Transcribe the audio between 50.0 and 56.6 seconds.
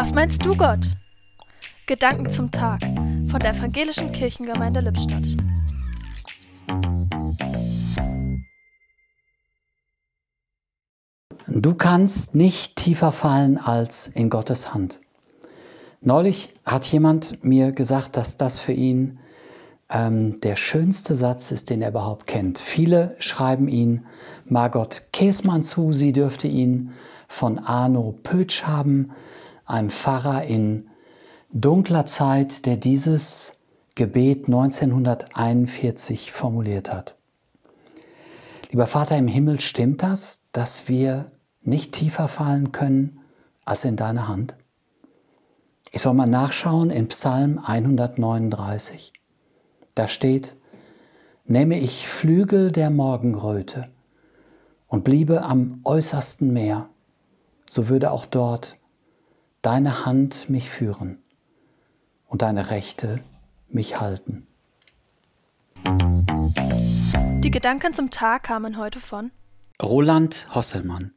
steht, nehme ich Flügel der Morgenröte und bliebe am äußersten